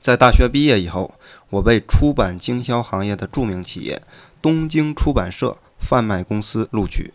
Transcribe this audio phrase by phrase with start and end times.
[0.00, 1.14] 在大学毕业以后，
[1.50, 4.00] 我被出版经销行业的著名企业
[4.40, 7.12] 东京出版社贩卖公司录取。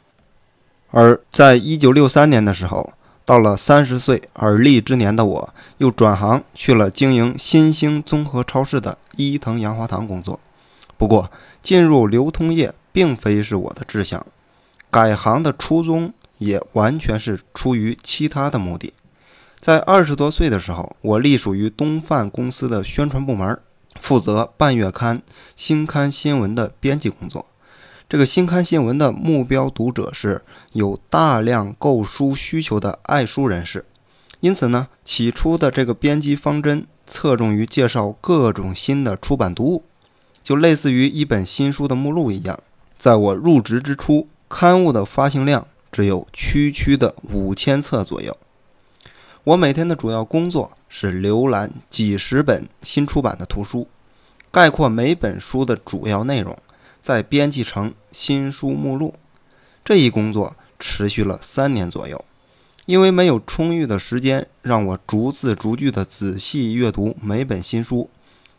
[0.92, 2.94] 而在一九六三年的时候，
[3.26, 10.40] 到了三十岁而立之年的我，又转行去了经营新兴综合超市的伊藤洋华堂工作。
[10.98, 11.30] 不过，
[11.64, 14.26] 进入流通业并非是我的志向，
[14.92, 18.94] 改行的初衷也完全是出于其他的目的。
[19.60, 23.60] 在二十多岁的时候，我隶属于东贩公司的宣传部门，
[24.00, 25.22] 负责半月刊、
[25.56, 27.46] 新刊新闻的编辑工作。
[28.08, 33.84] 这个新刊新闻的目标读者是有大量购书需求的爱书人士，
[34.42, 39.84] 因此呢，起初的这个编辑方针侧重于介绍各种新的出版读物，
[40.44, 42.60] 就类似于一本新书的目录一样。
[43.00, 48.38] 在我入职之初，刊物的发行量只有区区的五千册左右。
[49.46, 53.88] 我每天的主要工作是浏览几十本新出版的图书，
[54.52, 56.58] 概括每本书的主要内容。
[57.00, 59.14] 再编辑成新书目录，
[59.84, 62.26] 这一工作持续了三年左右。
[62.88, 68.10] 因为没有充裕的时间让我逐字逐句地仔细阅读每本新书，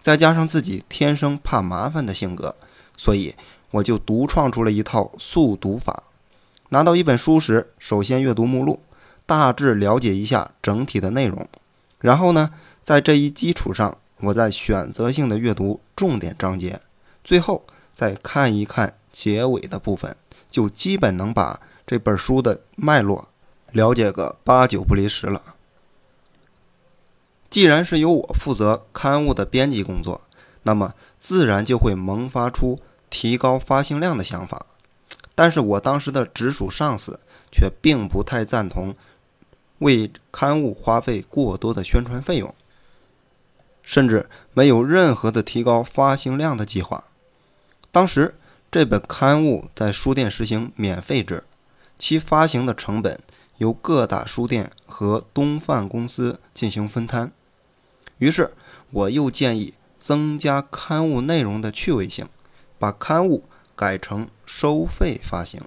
[0.00, 2.54] 再加上自己天生怕麻烦的性格，
[2.96, 3.34] 所以
[3.72, 6.04] 我就独创出了一套速读法。
[6.68, 8.78] 拿到一本书时，首先阅读目录，
[9.26, 11.46] 大致了解一下整体的内容，
[11.98, 16.80] 然后呢，在这一基础上，我再选择性的阅读重点章节，
[17.22, 17.62] 最后。
[17.96, 20.14] 再看一看结尾的部分，
[20.50, 23.28] 就基本能把这本书的脉络
[23.72, 25.40] 了解个八九不离十了。
[27.48, 30.20] 既然是由我负责刊物的编辑工作，
[30.64, 34.66] 那么自然就会萌发出提高发行量的想法。
[35.34, 37.18] 但是我当时的直属上司
[37.50, 38.94] 却并不太赞同
[39.78, 42.54] 为刊物花费过多的宣传费用，
[43.82, 47.04] 甚至没有任何的提高发行量的计划。
[47.92, 48.34] 当时
[48.70, 51.44] 这本刊物在书店实行免费制，
[51.98, 53.18] 其发行的成本
[53.58, 57.30] 由各大书店和东贩公司进行分摊。
[58.18, 58.52] 于是
[58.90, 62.28] 我又建议增加刊物内容的趣味性，
[62.78, 65.60] 把刊物改成收费发行。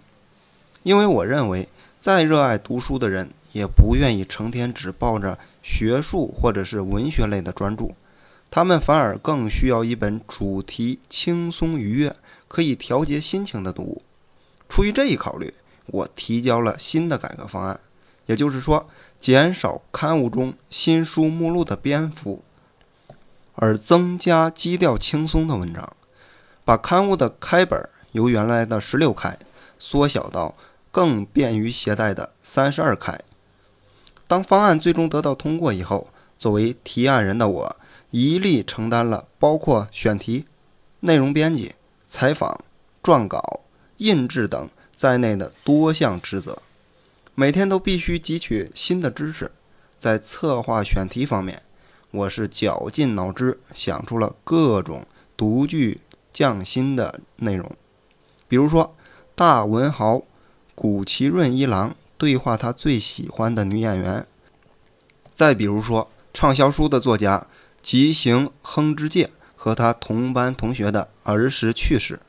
[0.84, 1.70] 因为我认为，
[2.00, 7.96] 再热爱读书的人也不愿意成天只抱着学术或者是文学类的专注。
[8.52, 12.16] 他们反而更需要一本主题轻松愉悦、
[12.48, 14.02] 可以调节心情的读物。
[14.68, 15.54] 出于这一考虑，
[15.86, 17.80] 我提交了新的改革方案，
[18.26, 18.90] 也就是说，
[19.20, 22.44] 减少刊物中新书目录的篇幅，
[23.54, 25.88] 而增加基调轻松的文章，
[26.66, 29.38] 把刊物的开本由原来的十六开
[29.78, 30.56] 缩小到
[30.92, 33.20] 更便于携带的三十二开。
[34.30, 36.08] 当方案最终得到通过以后，
[36.38, 37.76] 作为提案人的我。
[38.12, 40.46] 一力承担了包括选题、
[41.02, 41.74] 内容编辑、
[42.08, 42.64] 采访、
[43.04, 43.62] 撰稿、
[43.98, 46.60] 印制等在内的多项职责，
[47.36, 49.52] 每天都必须汲取新的知识。
[50.00, 51.62] 在策划选题方面，
[52.12, 55.06] 我是绞尽脑汁想出了各种
[55.38, 56.02] 独具
[56.34, 57.72] 匠心的内容，
[58.48, 58.96] 比如说
[59.36, 60.24] 大文豪
[60.74, 64.28] 谷崎润一郎对话他最喜欢的女演员，
[65.34, 67.48] 再比如说畅销书的作家。
[67.82, 72.20] 吉行亨之介和他同班同学的儿时趣事，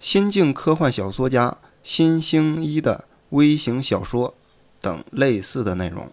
[0.00, 4.34] 新晋科幻小说家新星一的微型小说
[4.80, 6.10] 等类似的内容，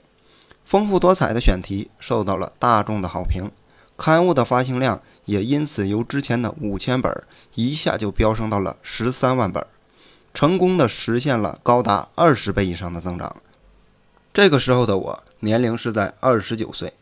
[0.64, 3.50] 丰富多彩的选题受到了大众的好评，
[3.98, 7.12] 刊物的发行量也因此由之前的五千本
[7.56, 9.66] 一下就飙升到了十三万本，
[10.34, 13.36] 成功的实现了高达二十倍以上的增长。
[14.34, 16.94] 这个时候的我年龄是在二十九岁。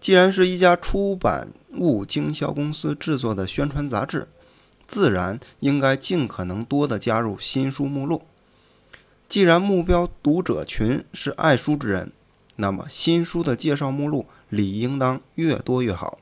[0.00, 4.26] 既然是一家出版物经销公司制作的宣传杂志，
[4.88, 8.22] 自然应该尽可能多的加入新书目录。
[9.28, 12.12] 既然目标读者群是爱书之人，
[12.56, 16.18] 那么新书的介绍目录理应当越多越好。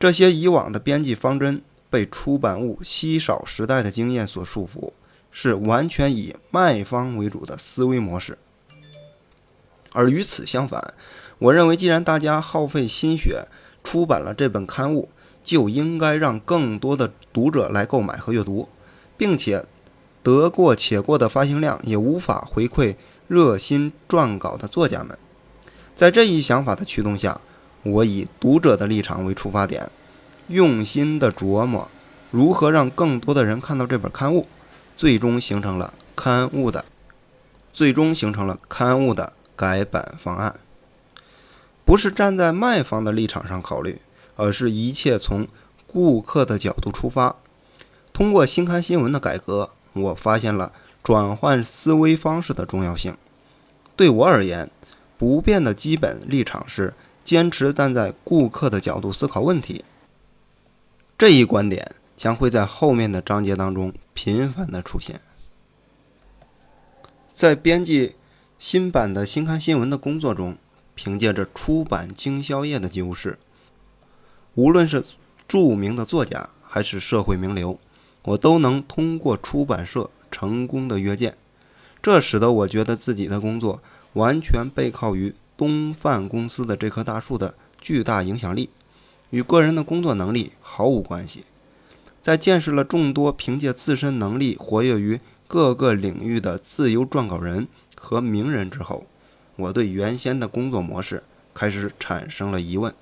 [0.00, 4.92] 这些以往的编辑方针被出版物稀少时代的经验所束缚，
[5.32, 8.38] 是完全以卖方为主的思维模式。
[9.92, 10.94] 而与此相反，
[11.38, 13.48] 我认为，既然大家耗费心血
[13.82, 15.08] 出版了这本刊物，
[15.42, 18.68] 就应该让更多的读者来购买和阅读，
[19.16, 19.66] 并且
[20.22, 22.94] 得过且过的发行量也无法回馈
[23.26, 25.18] 热心撰稿的作家们。
[25.96, 27.40] 在这一想法的驱动下，
[27.82, 29.90] 我以读者的立场为出发点，
[30.46, 31.88] 用心的琢磨
[32.30, 34.46] 如何让更多的人看到这本刊物，
[34.96, 36.84] 最终形成了刊物的
[37.72, 40.60] 最终形成了刊物的改版方案。
[41.84, 44.00] 不是站在卖方的立场上考虑，
[44.36, 45.48] 而是一切从
[45.86, 47.36] 顾客的角度出发。
[48.12, 50.72] 通过新刊新闻的改革，我发现了
[51.02, 53.16] 转换思维方式的重要性。
[53.96, 54.70] 对我而言，
[55.18, 59.84] 不变的基本立场是坚持站在顾客的角度思考问题。
[61.18, 65.20] 这一观点将会在后面的章节当中频繁的出现。
[67.32, 68.14] 在编辑
[68.60, 70.56] 新版的新刊新闻的工作中，
[70.94, 73.40] 凭借着出版经销业的优势，
[74.54, 75.04] 无论是
[75.48, 77.80] 著名的作家还是社会名流，
[78.22, 81.36] 我都能通过出版社成功的约见。
[82.00, 83.82] 这使得我觉得自己的工作
[84.12, 88.70] 完全背靠于东范公司的这棵大树的巨大影响力，
[89.30, 91.42] 与个人的工作能力毫无关系。
[92.22, 97.66] 在见识了众多凭借自身能力活跃于各个领域的自由撰稿人
[98.00, 99.06] 和名人之后，
[99.56, 102.94] 我对原先的工作模式开始产生了疑问。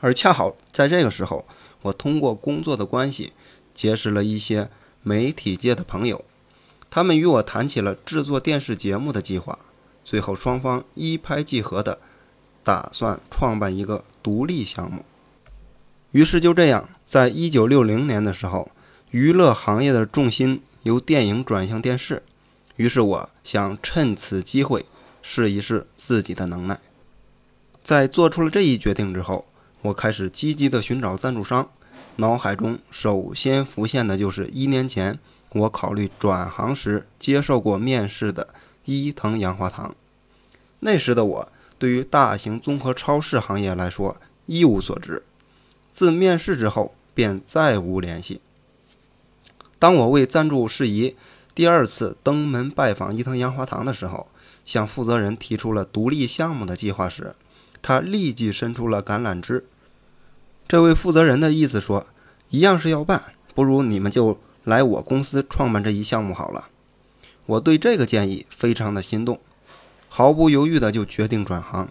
[0.00, 1.44] 而恰好在这个时候，
[1.82, 3.32] 我通过工作的关系
[3.74, 4.68] 结识了一些
[5.02, 6.24] 媒体界的朋友，
[6.90, 9.58] 他们与我谈起了制作电视节目的计划。
[10.04, 11.98] 最后，双方一拍即合的
[12.64, 15.04] 打算创办一个独立项目。
[16.12, 18.70] 于是就这样，在一九六零年的时候，
[19.10, 20.62] 娱乐行业的重心。
[20.82, 22.24] 由电影转向电视，
[22.74, 24.84] 于是我想趁此机会
[25.22, 26.76] 试一试自己的能耐。
[27.84, 29.46] 在做出了这一决定之后，
[29.82, 31.68] 我开始积极地寻找赞助商。
[32.16, 35.16] 脑海中首先浮现的就是一年前
[35.52, 38.48] 我考虑转行时接受过面试的
[38.84, 39.94] 伊藤洋华堂。
[40.80, 44.16] 那时的我对于大型综合超市行业来说
[44.46, 45.22] 一无所知，
[45.92, 48.40] 自面试之后便再无联系。
[49.78, 51.16] 当我为赞助事宜
[51.54, 54.28] 第二次登门拜访伊藤洋华堂的时候，
[54.64, 57.34] 向负责人提出了独立项目的计划时，
[57.82, 59.64] 他立即伸出了橄榄枝。
[60.68, 62.06] 这位负责人的意思说
[62.48, 63.22] ：“一样是要办，
[63.54, 66.68] 不如你们就来我公司创办这一项目好了。”
[67.44, 69.40] 我对这个建议非常的心动，
[70.08, 71.88] 毫不犹豫的就决定转行。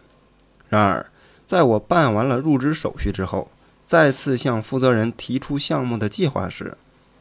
[0.69, 1.11] 然而，
[1.45, 3.50] 在我办完了入职手续之后，
[3.91, 6.77] 再次向负责人提出项目的计划时，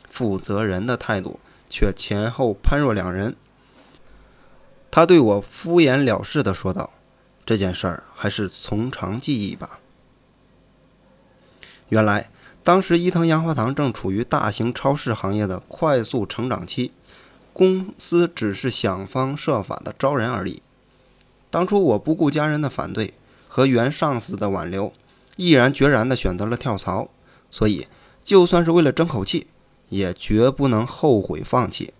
[0.09, 3.35] 负责人的态度却前后判若两人。
[4.89, 6.91] 他对我敷衍了事地说道
[7.45, 9.81] ：“这件事儿还是从长计议吧。”
[11.91, 12.31] 原来，
[12.63, 16.93] 当时伊藤洋华堂正处于大型超市行业的快速成长期，
[17.53, 20.63] 公司只是想方设法的招人而已。
[21.51, 23.15] 当初我不顾家人的反对
[23.49, 24.93] 和原上司的挽留，
[25.37, 27.09] 毅然决然地选择了跳槽。
[27.51, 27.87] 所以，
[28.25, 29.47] 就算是为了争口气。
[29.91, 31.93] 也绝不能后悔放弃，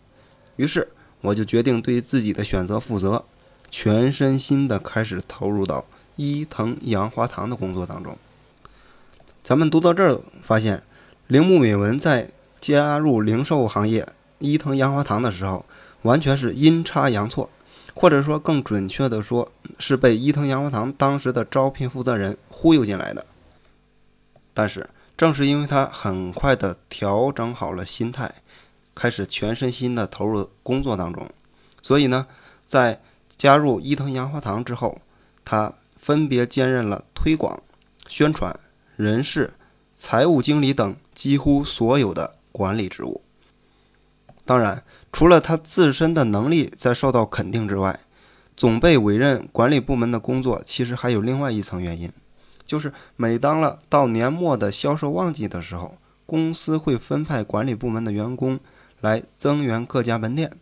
[0.55, 0.87] 于是
[1.23, 3.25] 我就决定对自己的选择负责，
[3.69, 5.85] 全身心的开始投入到
[6.15, 8.17] 伊藤洋华堂的工作当中。
[9.43, 10.85] 咱们读到这儿，发现
[11.27, 12.31] 铃木敏文在
[12.61, 14.07] 加入零售行业
[14.39, 15.67] 伊藤洋华堂的时候，
[16.03, 17.51] 完全是阴差阳错，
[17.95, 19.51] 或者说更准确的说，
[19.81, 23.27] 是被伊藤洋华堂当时的招聘负责人忽悠进来的。
[24.55, 24.89] 但是。
[25.17, 28.37] 正是因为他很快的调整好了心态，
[28.95, 31.31] 开始全身心的投入工作当中，
[31.83, 32.27] 所以呢，
[32.67, 32.99] 在
[33.37, 34.99] 加入伊藤洋华堂之后，
[35.45, 37.63] 他分别兼任了推广、
[38.09, 38.59] 宣传、
[38.97, 39.53] 人事、
[39.95, 43.21] 财务经理等几乎所有的管理职务。
[44.47, 44.83] 当然，
[45.13, 48.01] 除了他自身的能力在受到肯定之外，
[48.61, 52.13] 总被委任管理部门的工作，其实还有另外一层原因。
[52.67, 58.61] 就是每当了到年末的销售旺季的时候，公司会分派管理部门的员工
[59.01, 60.53] 来增援各家门店，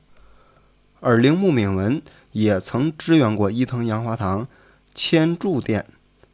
[1.01, 2.01] 而铃木敏文
[2.31, 4.47] 也曾支援过伊藤洋华堂
[4.95, 5.85] 千住店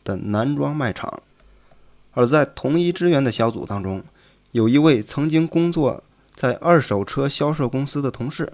[0.04, 1.22] 的男装卖场。
[2.12, 4.04] 而在同一支援的小组当中，
[4.50, 6.04] 有一位曾经工作
[6.34, 8.52] 在二手车销售公司的同事，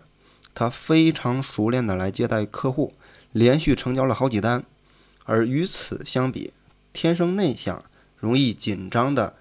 [0.54, 2.94] 他非常熟练的来接待客户，
[3.32, 4.64] 连续成交了好几单。
[5.24, 6.52] 而与此相比，
[6.92, 7.84] 天生内向、
[8.18, 9.36] 容易紧张的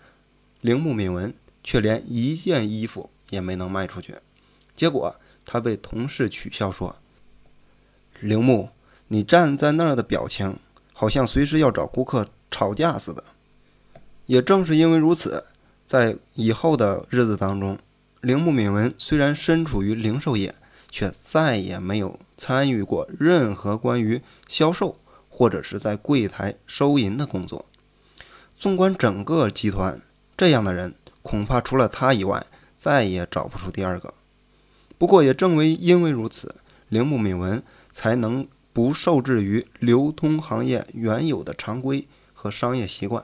[0.61, 4.15] 铃木敏文，却连一件衣服也没能卖出去。
[4.75, 5.15] 结果，
[5.45, 6.95] 他被同事取笑说
[8.19, 8.69] ：“铃木，
[9.07, 10.59] 你站在那儿的表情，
[10.93, 13.23] 好像随时要找顾客吵架似的。”
[14.27, 15.43] 也正是因为如此，
[15.87, 17.79] 在以后的日子当中，
[18.21, 20.53] 铃木敏文虽然身处于零售业，
[20.91, 24.97] 却再也没有参与过任何关于销售。
[25.31, 27.63] 或者是在柜台收银的工作。
[28.57, 30.01] 纵观整个集团，
[30.35, 32.45] 这样的人恐怕除了他以外，
[32.79, 34.11] 再也找不出第二个。
[34.97, 36.55] 不过，也正为因为如此，
[36.89, 43.23] 铃木敏文才能不受制于流通行业原有的常规和商业习惯，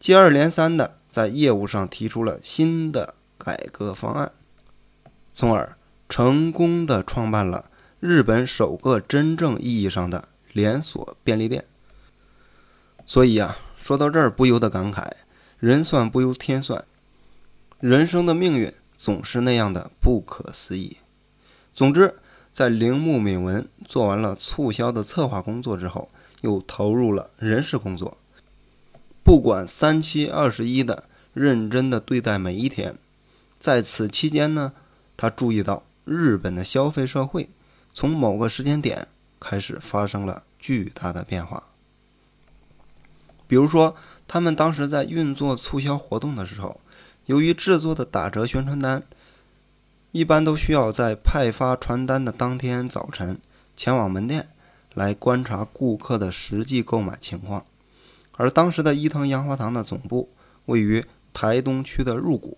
[0.00, 4.32] 接二连三的在业务上提出了新的改革方案，
[5.32, 5.78] 从而
[6.08, 7.67] 成功的创办了
[8.00, 11.64] 日本首个真正意义上的连锁便利店。
[13.06, 15.10] 所以啊，说到这儿不由得感慨：
[15.58, 16.84] 人算不由天算，
[17.80, 20.96] 人生的命运总是那样的不可思议。
[21.74, 22.14] 总之。
[22.50, 28.18] 在铃木敏文做完了促销的策划工作之后，又投入了人事工作，
[29.22, 32.96] 不管三七二十一的认真的对待每一天。
[33.60, 34.72] 在此期间呢，
[35.16, 37.48] 他注意到日本的消费社会
[37.98, 39.08] 从某个时间点
[39.40, 41.60] 开始发生了巨大的变化。
[43.48, 43.96] 比如说，
[44.28, 46.80] 他们当时在运作促销活动的时候，
[47.26, 49.02] 由于制作的打折宣传单。
[50.12, 53.36] 一般都需要在派发传单的当天早晨
[53.76, 54.48] 前往门店
[54.94, 57.66] 来观察顾客的实际购买情况，
[58.36, 60.30] 而当时的伊藤洋华堂的总部
[60.66, 62.56] 位于台东区的入谷，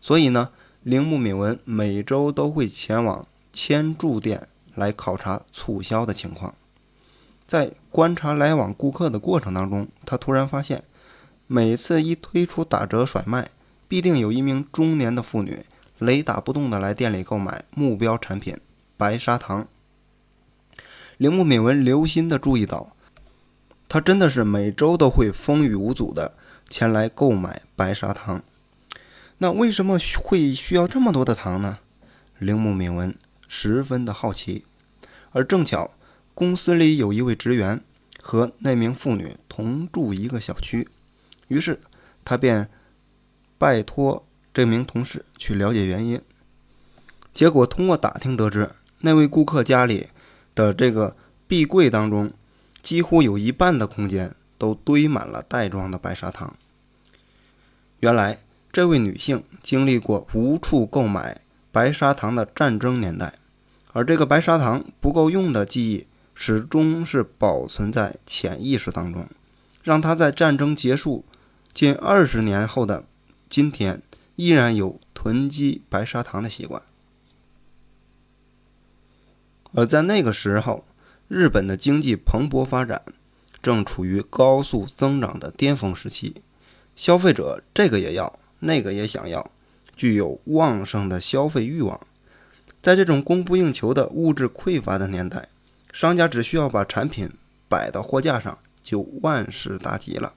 [0.00, 0.50] 所以呢，
[0.82, 6.54] 铃木敏文每周都会前往千住店来考察促销的情况。
[7.46, 10.84] 在观察来往顾客的过程当中，他突然发现，
[11.46, 13.50] 每次一推出打折甩卖，
[13.86, 15.64] 必定有一名中年的妇女。
[15.98, 18.56] 雷打不动的来店里购买目标产品
[18.96, 19.68] 白砂糖。
[21.16, 22.96] 铃木敏文留心的注意到，
[23.88, 26.34] 他真的是每周都会风雨无阻的
[26.68, 28.42] 前来购买白砂糖。
[29.38, 31.78] 那为什么会需要这么多的糖呢？
[32.38, 33.14] 铃木敏文
[33.54, 34.64] 十分的好奇。
[35.32, 35.90] 而正巧
[36.34, 37.78] 公司里有一位职员
[38.22, 40.88] 和那名妇女同住一个小区，
[41.48, 41.78] 于是
[42.24, 42.70] 他便
[43.58, 44.24] 拜托。
[44.54, 46.20] 这名同事去了解原因，
[47.32, 50.08] 结果通过打听得知，那位顾客家里
[50.54, 51.16] 的这个
[51.48, 52.30] 壁柜当中，
[52.82, 56.54] 几乎有一半的空间都堆满了袋装的白砂糖。
[58.00, 58.40] 原来，
[58.70, 61.40] 这位女性经历过无处购买
[61.70, 63.32] 白砂糖的战争年代，
[63.92, 69.26] 而这个白砂糖不够用的记忆，始终是保存在潜意识当中，
[69.82, 71.24] 让他在战争结束
[71.72, 73.04] 近二十年后的
[73.48, 74.02] 今天。
[74.36, 76.82] 依然有囤积白砂糖的习惯，
[79.72, 80.86] 而在那个时候，
[81.28, 83.02] 日本的经济蓬勃发展，
[83.62, 86.36] 正处于高速增长的巅峰时期，
[86.96, 89.50] 消费者这个也要，那个也想要，
[89.94, 92.00] 具有旺盛的消费欲望。
[92.82, 95.48] 在这种供不应求的物质匮乏的年代，
[95.92, 97.30] 商家只需要把产品
[97.68, 100.34] 摆到货架上，就万事大吉了。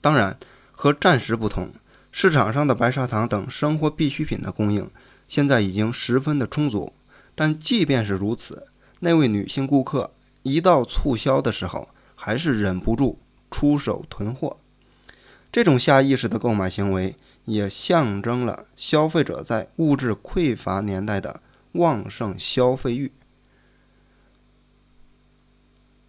[0.00, 0.38] 当然，
[0.72, 1.68] 和战时不同。
[2.10, 4.88] 市场上的白砂糖等生活必需品的供应
[5.26, 6.92] 现在已经十分的充足，
[7.34, 8.68] 但即便是如此，
[9.00, 13.18] 那位女性顾客一到促销的时候，还是忍不住
[13.50, 14.56] 出手囤货。
[15.54, 21.40] 这种下意识的购买行为，也象征了消费者在物质匮乏年代的
[21.74, 23.12] 旺盛消费欲。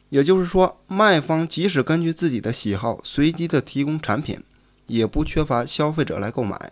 [0.10, 4.44] 也就是说，卖方即使根据自己的喜好随机的提供产品。
[4.88, 6.72] 也不缺乏消费者来购买。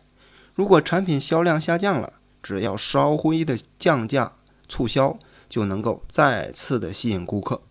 [0.55, 4.33] 如果产品销量下降了，只要稍微的降价
[4.67, 7.61] 促销，就能够再次的吸引顾客。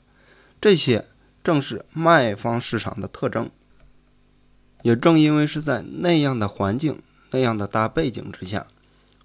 [0.61, 1.07] 这些
[1.43, 3.51] 正是卖方市场的特征。
[4.83, 8.67] 也正因为是在那样的环境、那样的大背景之下，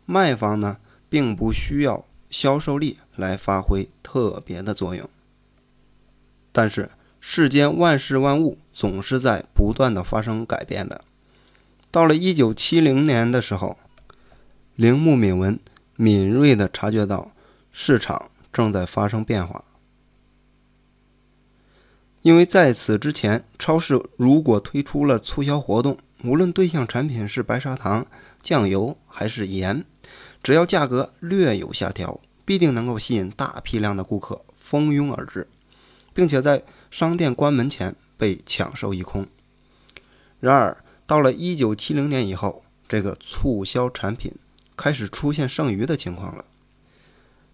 [0.05, 0.77] 卖方呢
[1.09, 5.09] 并不需要销售力来发挥特别的作用。
[6.51, 11.03] 但是世间万事万物总是在不断的发生改变的。
[11.89, 13.77] 到了一九七零年的时候，
[14.75, 15.59] 铃木敏文
[15.95, 17.31] 敏锐地察觉到
[17.71, 19.63] 市场正在发生变化。
[22.21, 28.05] 因为在此之前，超市如果推出了促销活动，无论对象产品是白砂糖、
[28.41, 29.85] 酱油还是盐，
[30.43, 35.47] 只要价格略有下调，必定能够吸引大批量的顾客蜂拥而至，
[36.13, 39.25] 并且在商店关门前被抢售一空。
[40.39, 44.33] 然而，到了一九七零年以后，这个促销产品
[44.75, 46.43] 开始出现剩余的情况了。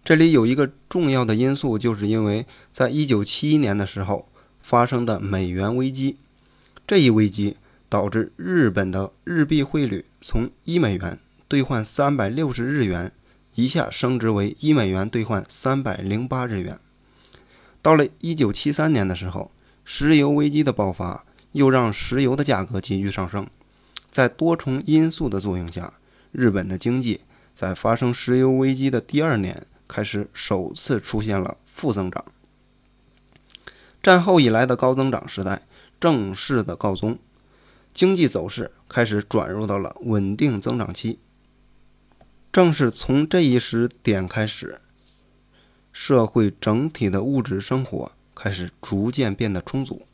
[0.04, 4.28] 这里有一个重要的因素，就是因为在一九七一年的时候
[4.64, 6.16] 发生的美元危机。
[6.86, 13.12] 这一危机导致日本的日币汇率从一美元兑换三百六十日元，
[13.54, 16.78] 一下升值为一美元兑换三百零八日元。
[17.82, 19.50] 到了一九七三年的时候，
[19.84, 21.24] 石油危机的爆发。
[21.54, 23.46] 又让石油的价格急剧上升，
[24.10, 25.94] 在多重因素的作用下，
[26.32, 27.20] 日本的经济
[27.54, 32.24] 在发生石油危机的第二年开始首次出现了负增长。
[34.04, 35.62] 战后以来的高增长时代
[35.98, 37.18] 正式的告终，
[37.94, 41.18] 经济走势开始转入到了稳定增长期。
[42.52, 44.78] 正是从这一时点开始，
[45.90, 50.06] 社会整体的物质生活开始逐渐变得充足，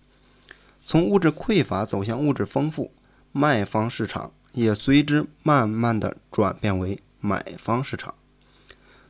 [0.87, 2.93] 从物质匮乏走向物质丰富，
[3.33, 8.15] 卖方市场也随之慢慢的转变为买方市场。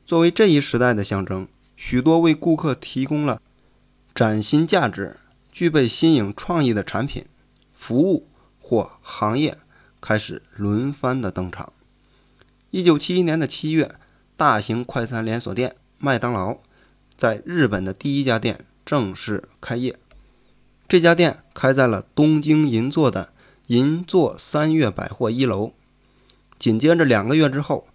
[0.07, 1.47] 作为这一时代的象征，
[1.77, 3.43] 许多为顾客提供了
[4.15, 5.17] 崭新价值、
[5.51, 7.25] 具备新颖创意的产品、
[7.75, 8.29] 服务
[8.61, 9.57] 或行业
[10.01, 11.73] 开始轮番的登场。
[12.71, 13.95] 一九七一年的七月，
[14.37, 16.59] 大型快餐连锁店麦当劳
[17.17, 19.99] 在日本的第一家店正式开业。
[20.89, 23.33] 这家店开在了东京银座的
[23.69, 25.73] 银座三月百货一楼。
[26.59, 27.87] 紧接着两个月之后，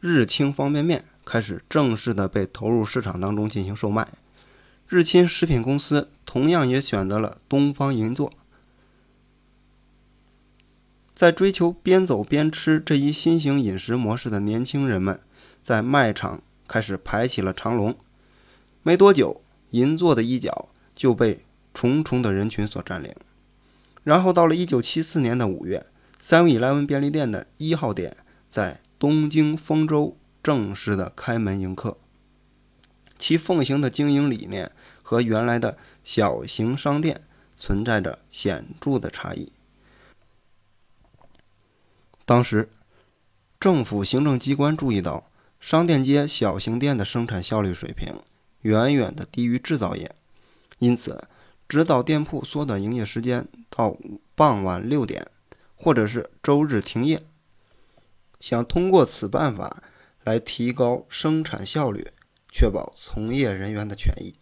[0.00, 1.04] 日清方便面。
[1.26, 4.06] 开始正式的被投入市场当中进行售卖，
[4.88, 8.32] 日清食品公司同样也选择了东方银座。
[11.14, 15.20] 在追求边走边吃这一新型饮食模式的年轻人们，
[15.62, 17.96] 在卖场开始排起了长龙。
[18.82, 23.14] 没多久，银座的一角就被重重的人群所占领。
[24.02, 25.86] 然后到了1974年的五月
[26.22, 28.16] ，Seven Eleven 便利店的一号店
[28.48, 30.16] 在东京丰州。
[30.42, 31.96] 正式的开门迎客，
[33.26, 34.70] 其奉行的经营理念
[35.02, 37.22] 和原来的小型商店
[37.56, 39.50] 存在着显著的差异。
[42.26, 42.68] 当时，
[43.58, 48.12] 政府行政机关注意到商店街小型店的生产效率水平
[48.60, 50.14] 远远的低于制造业，
[50.78, 51.26] 因此
[51.66, 53.96] 指导店铺缩短营业时间到
[54.34, 55.26] 傍晚六点，
[55.74, 57.22] 或者是周日停业。
[58.38, 59.82] 想通过此办法。
[60.24, 62.08] 来提高生产效率，
[62.56, 64.36] 确保从业人员的权益。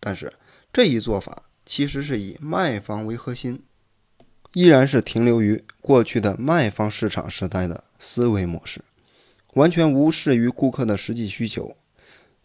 [0.00, 0.32] 但是
[0.72, 3.62] 这一做法其实是以卖方为核心，
[4.52, 8.82] 依然是停留于过去的卖方市场时代的思维模式，
[9.54, 11.76] 完全无视于顾客的实际需求。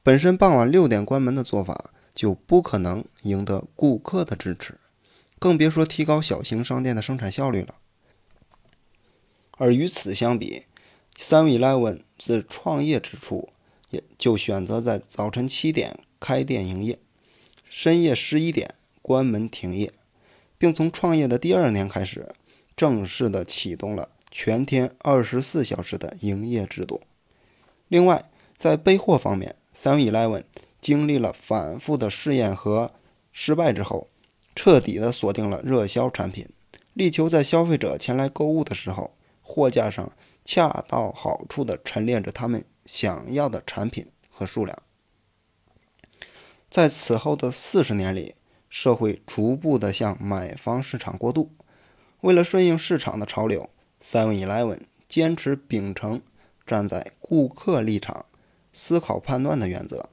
[0.04, 4.78] 本身傍晚六点关门的做法就不可能赢得顾客的支持，
[5.40, 7.74] 更别说提高小型商店的生产效率了。
[9.58, 10.66] 而与此相比
[11.18, 12.04] ，Seven Eleven。
[12.24, 13.50] 自创业之初，
[13.92, 17.00] 也就选择在早晨七点开店营业，
[17.70, 19.94] 深夜十一点关门停业，
[20.58, 22.34] 并从创业的第二年开始，
[22.76, 27.02] 正式的启动了全天二十四小时的营业制度。
[27.88, 30.44] 另外，在备货方面，Seven Eleven
[30.82, 32.92] 经历了反复的试验和
[33.32, 34.08] 失败之后，
[34.56, 36.48] 彻底的锁定了热销产品，
[36.94, 40.12] 力求在消费者前来购物的时候，货架上。
[40.44, 44.78] 恰到好处的陈列着他们想要的产品和数量。
[46.70, 48.36] 在此后的四十年里，
[48.70, 51.52] 社会逐步的向买方市场过渡。
[52.20, 53.70] 为了顺应市场的潮流
[54.02, 56.22] ，Seven Eleven 坚持秉承
[56.68, 58.26] 站在顾客立场
[58.74, 60.10] 思考判断的原则，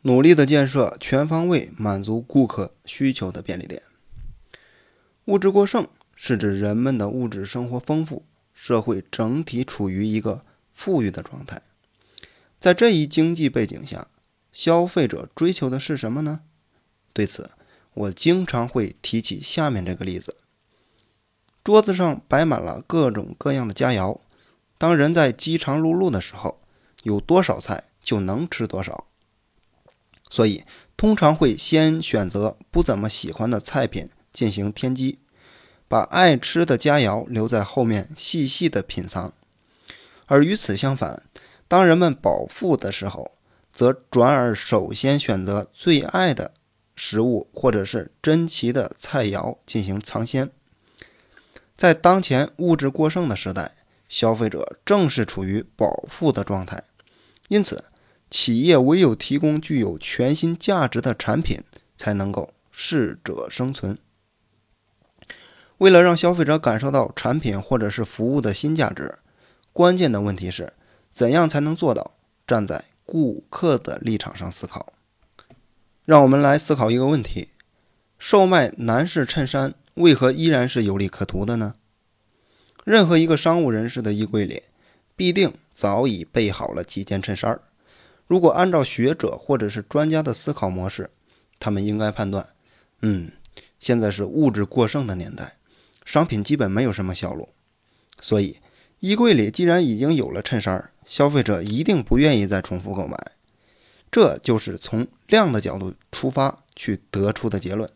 [0.00, 3.82] 努力的建设全方位满足顾客需求的便利店。
[5.26, 8.24] 物质过剩是指人们的物质生活丰富。
[8.54, 10.44] 社会整体处于一个
[10.78, 11.60] 富裕的状态，
[12.60, 14.06] 在这一经济背景下，
[14.52, 16.42] 消费者追求的是什么呢？
[17.12, 17.50] 对此，
[17.94, 20.36] 我经常会提起下面这个例子：
[21.64, 24.20] 桌子上摆满了各种各样的佳肴，
[24.78, 26.60] 当人在饥肠辘辘的时候，
[27.02, 29.08] 有多少菜就能吃多少，
[30.30, 30.62] 所以
[30.96, 35.18] 通常会先选择不怎么喜欢的菜品进行添鸡。
[35.88, 39.32] 把爱吃的佳肴留在后面细细的品尝，
[40.28, 41.24] 而与此相反，
[41.66, 43.32] 当人们饱腹的时候，
[43.72, 46.52] 则转而首先选择最爱的
[46.94, 50.50] 食物或者是珍奇的菜肴进行尝鲜。
[51.76, 53.72] 在当前物质过剩的时代，
[54.08, 56.84] 消费者正是处于饱腹的状态，
[57.48, 57.84] 因此，
[58.30, 61.62] 企业唯有提供具有全新价值的产品，
[61.96, 63.96] 才能够适者生存。
[65.78, 69.18] 为了让消费者感受到产品或者是服务的新价值，
[69.78, 70.72] 关键的问题是，
[71.12, 74.92] 怎样才能做到站在顾客的立场上思考？
[76.04, 77.50] 让我们来思考一个问题：
[78.18, 81.76] 售卖男士衬衫为何依然是有利可图的呢？
[82.82, 84.64] 任何一个商务人士的衣柜里，
[85.14, 87.60] 必定早已备好了几件衬衫。
[88.26, 91.08] 如果按照学者或者是专家的思考模式，
[91.60, 92.44] 他们应该判断：
[93.02, 93.30] 嗯，
[93.78, 95.54] 现在是物质过剩的年代。
[96.04, 97.50] 商品基本没有什么销路，
[98.20, 98.58] 所以
[99.00, 103.16] 衣柜里既然已经有了衬衫，消费者一定不愿意再重复购买。
[104.10, 107.90] 这就是从量的角度出发去得出的结论。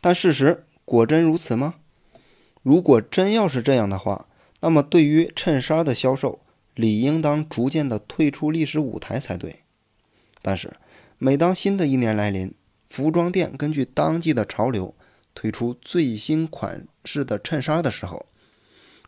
[0.00, 1.74] 但事实果真如此吗？
[2.62, 4.26] 如果真要是这样的话，
[4.60, 6.40] 那么对于衬衫的销售，
[6.74, 9.60] 理应当逐渐的退出历史舞台才对。
[10.40, 10.72] 但是，
[11.18, 12.54] 每当新的一年来临，
[12.88, 14.94] 服装店根据当季的潮流
[15.34, 18.26] 推出最新款式的衬衫的时候，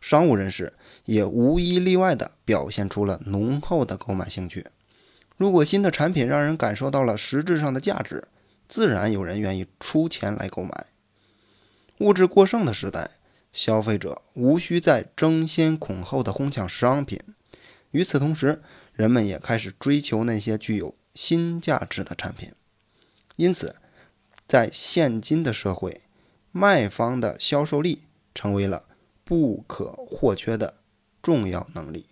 [0.01, 0.73] 商务人士
[1.05, 4.65] 也无一例外地表现出了浓厚的购买兴趣。
[5.37, 8.27] 如果新的产品让人感受到了实质上的价值，
[8.67, 10.87] 自然有人愿意出钱来购买。
[11.99, 13.11] 物质过剩的时代，
[13.51, 17.19] 消费者无需再争先恐后的哄抢商品。
[17.91, 18.61] 与此同时，
[18.93, 22.51] 人们也开始追求那些具有新价值的产品。
[23.37, 23.77] 因此，
[24.47, 26.01] 在现今的社会，
[26.51, 28.03] 卖方的销售力
[28.35, 28.85] 成为了
[29.29, 30.79] 不可或缺的
[31.21, 32.07] 重要能力。